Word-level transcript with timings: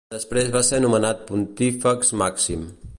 Després 0.13 0.47
va 0.55 0.61
ser 0.69 0.79
nomenat 0.85 1.23
Pontífex 1.29 2.15
Màxim. 2.25 2.67